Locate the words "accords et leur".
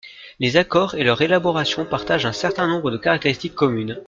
0.57-1.21